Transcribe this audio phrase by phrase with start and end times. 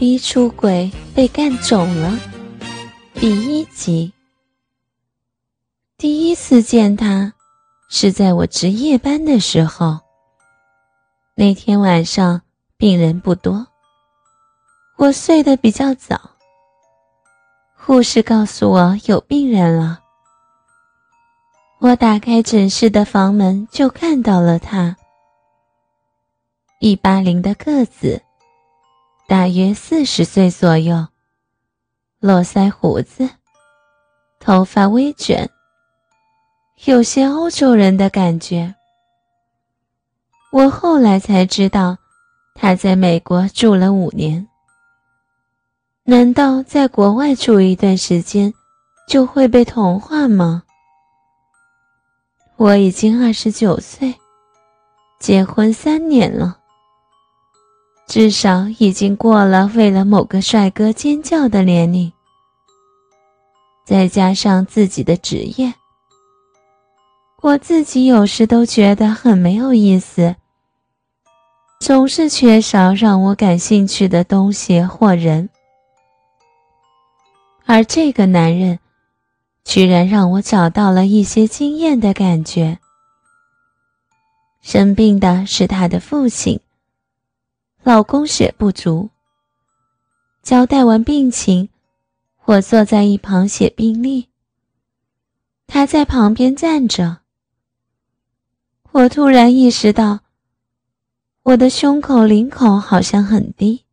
[0.00, 2.18] 逼出轨被干肿了，
[3.12, 4.10] 第一集。
[5.98, 7.34] 第一次见他，
[7.90, 10.00] 是在我值夜班的时候。
[11.34, 12.40] 那天晚上
[12.78, 13.66] 病人不多，
[14.96, 16.18] 我睡得比较早。
[17.76, 20.00] 护士告诉我有病人了，
[21.78, 24.96] 我打开诊室的房门就看到了他，
[26.78, 28.22] 一八零的个子。
[29.30, 31.06] 大约四十岁左右，
[32.18, 33.30] 络腮胡子，
[34.40, 35.48] 头发微卷，
[36.86, 38.74] 有些欧洲人的感觉。
[40.50, 41.96] 我后来才知道，
[42.56, 44.48] 他在美国住了五年。
[46.02, 48.52] 难道在国外住一段时间，
[49.06, 50.64] 就会被同化吗？
[52.56, 54.12] 我已经二十九岁，
[55.20, 56.59] 结婚三年了。
[58.10, 62.12] 至少已经过了为了某个帅哥尖叫的年龄，
[63.86, 65.72] 再加上自己的职业，
[67.40, 70.34] 我自己有时都觉得很没有意思，
[71.78, 75.48] 总是缺少让我感兴趣的东西或人，
[77.64, 78.80] 而这个男人，
[79.64, 82.76] 居然让我找到了一些惊艳的感觉。
[84.62, 86.60] 生病的是他的父亲。
[87.82, 89.10] 老公血不足。
[90.42, 91.68] 交代完病情，
[92.44, 94.28] 我坐在一旁写病历。
[95.66, 97.18] 他在旁边站着。
[98.92, 100.20] 我突然意识到，
[101.42, 103.84] 我的胸口领口好像很低，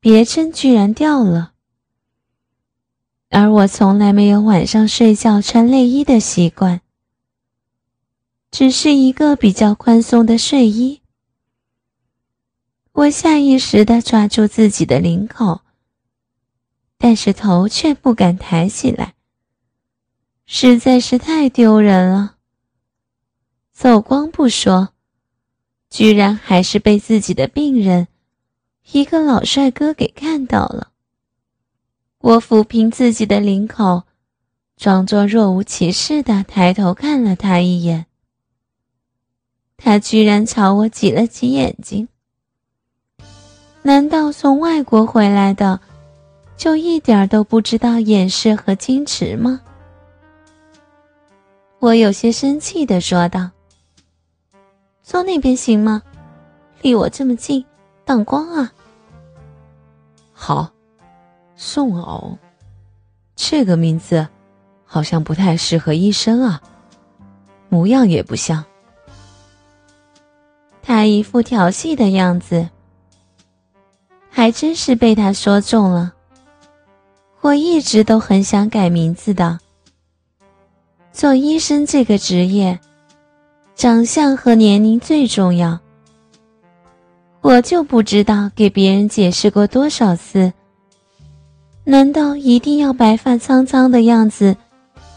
[0.00, 1.52] 别针居然掉了。
[3.30, 6.80] 而我从来没有晚上睡觉穿内衣的习惯，
[8.50, 11.02] 只是一个比较宽松的睡衣。
[12.98, 15.60] 我下意识地抓住自己的领口，
[16.96, 19.14] 但是头却不敢抬起来，
[20.46, 22.34] 实在是太丢人了。
[23.72, 24.88] 走光不说，
[25.88, 28.08] 居然还是被自己的病人，
[28.90, 30.90] 一个老帅哥给看到了。
[32.18, 34.02] 我抚平自己的领口，
[34.76, 38.06] 装作若无其事的抬头看了他一眼，
[39.76, 42.08] 他居然朝我挤了挤眼睛。
[43.88, 45.80] 难道从外国回来的，
[46.58, 49.62] 就一点都不知道掩饰和矜持吗？
[51.78, 53.50] 我有些生气的说道
[55.02, 56.02] ：“坐那边行吗？
[56.82, 57.64] 离我这么近，
[58.04, 58.70] 挡光啊。”
[60.36, 60.70] 好，
[61.56, 62.36] 宋偶，
[63.36, 64.28] 这个名字
[64.84, 66.60] 好像不太适合医生啊，
[67.70, 68.62] 模样也不像。
[70.82, 72.68] 他一副调戏的样子。
[74.38, 76.14] 还真是被他说中了。
[77.40, 79.58] 我一直都很想改名字的。
[81.12, 82.78] 做医生这个职业，
[83.74, 85.80] 长相和年龄最重要。
[87.40, 90.52] 我就不知道给别人解释过多少次。
[91.82, 94.56] 难道一定要白发苍苍的样子，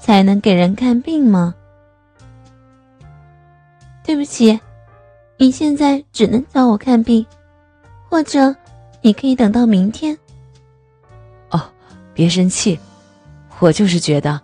[0.00, 1.56] 才能给人看病吗？
[4.04, 4.60] 对不起，
[5.38, 7.26] 你现在只能找我看病，
[8.08, 8.54] 或者。
[9.00, 10.16] 你可以等到明天。
[11.50, 11.60] 哦，
[12.12, 12.78] 别生气，
[13.58, 14.40] 我就是觉得，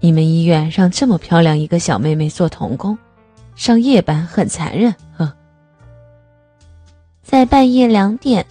[0.00, 2.96] 你们医院让这么漂亮一个小妹妹做童工，
[3.54, 4.94] 上夜班很残忍。
[5.16, 5.32] 呵，
[7.22, 8.46] 在半夜两点，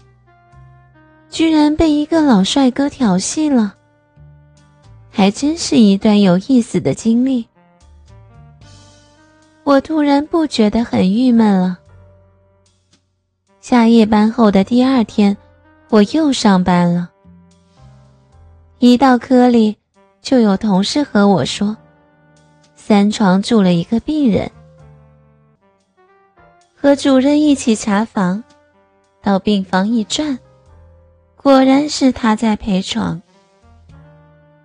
[1.30, 3.76] 居然被一个老帅哥调戏了，
[5.10, 7.48] 还真是一段有意思的经历。
[9.64, 11.80] 我突然不觉得很郁闷了。
[13.70, 15.36] 下夜班后的第二天，
[15.90, 17.10] 我又上班了。
[18.80, 19.76] 一到科里，
[20.22, 21.76] 就有同事和我说
[22.78, 24.50] ：“三床住了一个病人。”
[26.80, 28.42] 和主任一起查房，
[29.22, 30.40] 到病房一转，
[31.36, 33.22] 果然是他在陪床。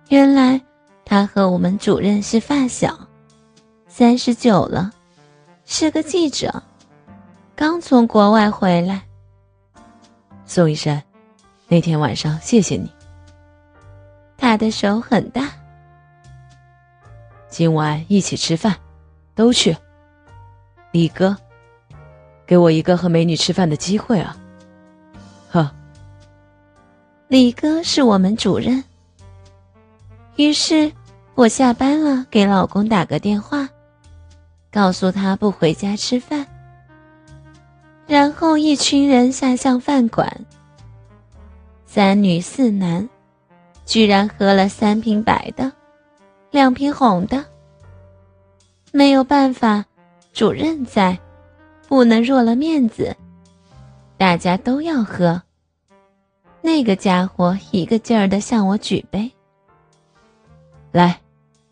[0.07, 0.61] 原来
[1.03, 2.97] 他和我们主任是发小，
[3.85, 4.93] 三十九了，
[5.65, 6.63] 是个记者。
[7.55, 9.03] 刚从国外回来，
[10.45, 11.01] 宋医生，
[11.67, 12.91] 那天晚上谢谢你。
[14.35, 15.49] 他的手很大。
[17.49, 18.75] 今晚一起吃饭，
[19.35, 19.77] 都去。
[20.91, 21.37] 李哥，
[22.47, 24.35] 给我一个和美女吃饭的机会啊！
[25.49, 25.71] 呵。
[27.27, 28.83] 李哥是我们主任。
[30.37, 30.91] 于是
[31.35, 33.69] 我下班了，给老公打个电话，
[34.71, 36.42] 告诉他不回家吃饭。
[38.23, 40.45] 然后一群人下向饭馆，
[41.85, 43.09] 三女四男，
[43.85, 45.69] 居然喝了三瓶白的，
[46.49, 47.43] 两瓶红的。
[48.93, 49.83] 没有办法，
[50.31, 51.19] 主任在，
[51.89, 53.13] 不能弱了面子，
[54.15, 55.43] 大家都要喝。
[56.61, 59.29] 那个家伙一个劲儿的向我举杯，
[60.93, 61.19] 来，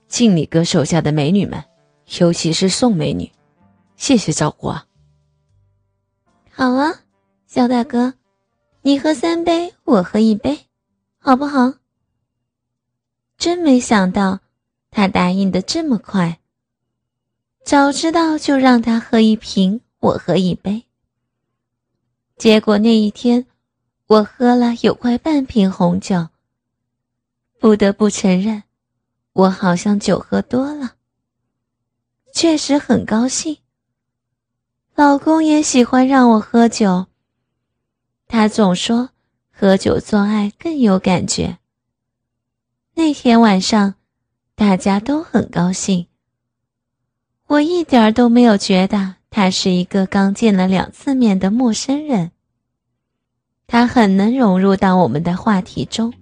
[0.10, 1.64] 敬你哥手下的美女们，
[2.20, 3.32] 尤其是宋美女，
[3.96, 4.86] 谢谢照顾啊。
[6.62, 6.94] 好啊，
[7.48, 8.14] 肖大哥。
[8.84, 10.68] 你喝三杯，我喝一杯，
[11.18, 11.74] 好不好？
[13.36, 14.42] 真没想到，
[14.92, 16.40] 他答应的这么快。
[17.66, 20.86] 早知道就让他喝一瓶，我喝一杯。
[22.38, 23.48] 结果那一天，
[24.06, 26.28] 我喝了有快半瓶红酒。
[27.60, 28.62] 不得不承认，
[29.34, 30.92] 我好像酒喝多了。
[32.32, 33.58] 确实很高兴。
[34.96, 37.08] 老公也喜欢让我喝酒。
[38.28, 39.10] 他总说
[39.52, 41.58] 喝酒做爱更有感觉。
[42.96, 43.96] 那天晚上，
[44.56, 46.08] 大家都很高兴。
[47.48, 52.32] 我一点儿都没有觉得他是一个刚见了两次面的陌生人。
[53.68, 56.14] 他很能融入到我们的话题中，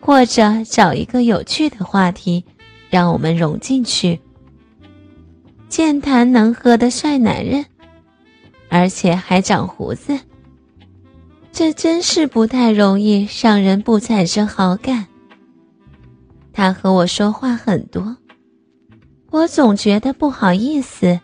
[0.00, 2.44] 或者找一个有趣的话题，
[2.88, 4.20] 让我们融进去。
[5.68, 7.66] 健谈能喝的帅男人，
[8.68, 10.18] 而且还长胡子。
[11.52, 15.06] 这真是不太容易让人不产生好感。
[16.52, 18.16] 他和我说话很多，
[19.30, 21.18] 我总觉得不好意思。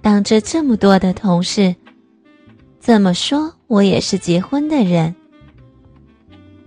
[0.00, 1.74] 当着这么多的同事，
[2.80, 5.14] 怎么说我也是结婚的人。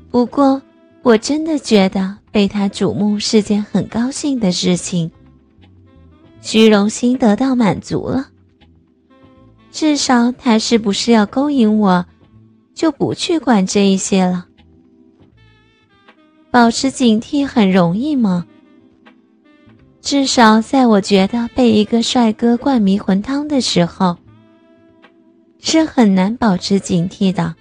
[0.10, 0.62] 不过，
[1.04, 5.12] 我真的觉得被他瞩目是件很高兴的事情。
[6.42, 8.28] 虚荣心得到满足了，
[9.72, 12.06] 至少他是不是要勾引我？
[12.74, 14.48] 就不去管这一些了。
[16.50, 18.46] 保持警惕很容易吗？
[20.02, 24.18] 至少在我觉得被一个帅哥灌迷魂汤的时候，
[25.60, 27.56] 是很难保持警惕的。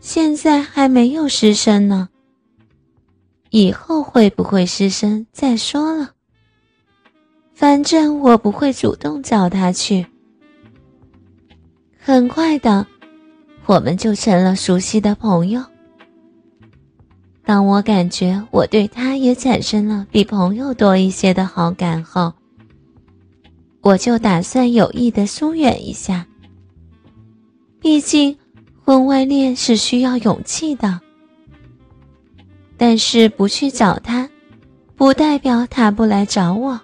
[0.00, 2.08] 现在还没有失身呢，
[3.50, 6.10] 以后会不会失身再说了。
[7.68, 10.06] 反正我不会主动找他去。
[11.98, 12.86] 很快的。
[13.66, 15.62] 我们就成了熟悉的朋友。
[17.44, 22.32] 当我感觉我对他也产生了比朋友多一些的好感后，
[23.82, 26.26] 我就打算有意的疏远一下。
[27.80, 28.34] 毕竟，
[28.82, 30.98] 婚外恋是需要勇气的。
[32.78, 34.26] 但是不去找他，
[34.96, 36.80] 不代表他不来找我。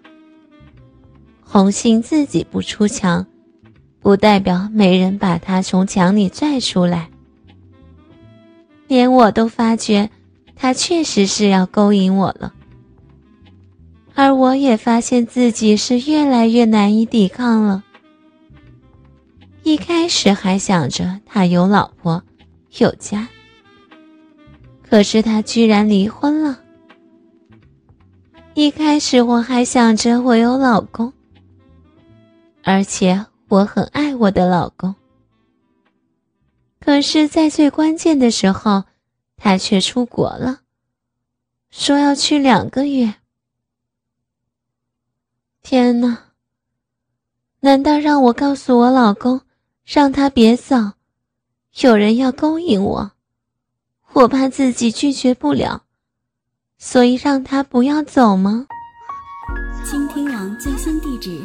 [1.54, 3.24] 红杏自己不出墙。
[4.00, 7.08] 不代表没人把他从墙里拽出来。
[8.88, 10.10] 连我都发觉，
[10.56, 12.52] 他确实是要勾引我了。
[14.16, 17.84] 而我也发现自己是越来越难以抵抗了。
[19.62, 22.20] 一开始还想着他有老婆，
[22.78, 23.28] 有家，
[24.82, 26.58] 可是他居然离婚了。
[28.54, 31.12] 一开始我还想着我有老公，
[32.64, 33.26] 而且。
[33.48, 34.96] 我很爱我的老公，
[36.80, 38.84] 可是，在最关键的时候，
[39.36, 40.62] 他却出国了，
[41.70, 43.16] 说要去两个月。
[45.62, 46.30] 天哪！
[47.60, 49.42] 难道让我告诉我老公，
[49.84, 50.94] 让他别走？
[51.80, 53.12] 有人要勾引我，
[54.14, 55.84] 我怕自己拒绝不了，
[56.78, 58.66] 所以让他不要走吗？
[59.84, 61.44] 倾听网最新地址，